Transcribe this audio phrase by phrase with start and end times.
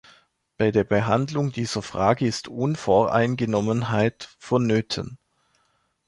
[0.57, 5.19] Bei der Behandlung dieser Frage ist Unvoreingenommenheit vonnöten.